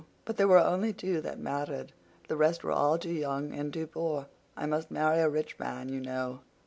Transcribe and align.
But 0.25 0.37
there 0.37 0.47
were 0.47 0.57
only 0.57 0.93
two 0.93 1.21
that 1.21 1.37
mattered. 1.39 1.91
The 2.27 2.35
rest 2.35 2.63
were 2.63 2.71
all 2.71 2.97
too 2.97 3.11
young 3.13 3.53
and 3.53 3.71
too 3.71 3.85
poor. 3.85 4.25
I 4.57 4.65
must 4.65 4.89
marry 4.89 5.19
a 5.19 5.29
rich 5.29 5.59
man, 5.59 5.89
you 5.89 5.99
know." 6.01 6.39